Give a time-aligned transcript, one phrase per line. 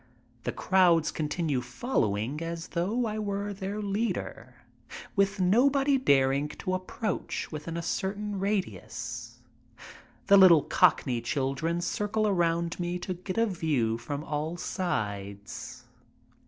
[0.45, 4.55] The crowds continue following as though I were their leader,
[5.15, 9.37] with nobody daring to approach within a certain radius.
[10.25, 15.83] The little cockney children circle around me to get a view from all sides.